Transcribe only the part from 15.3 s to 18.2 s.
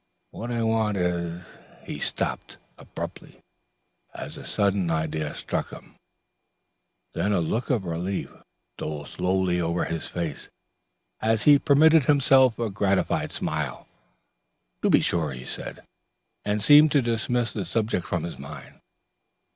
he said, and seemed to dismiss the subject